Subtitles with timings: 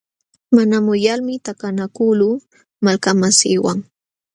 [0.55, 2.35] Mana muyalmi takanakuqluu
[2.83, 3.77] malkamasiiwan.